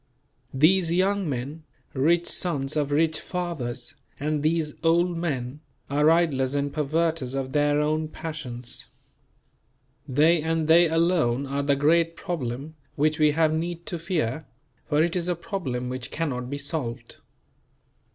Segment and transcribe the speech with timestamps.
[0.55, 1.61] These young men,
[1.93, 5.59] rich sons of rich fathers, and these old men,
[5.91, 8.87] are idlers and perverters of their own passions.
[10.07, 14.47] They and they alone are the great problem which we have need to fear;
[14.89, 17.17] for it is a problem which cannot be solved.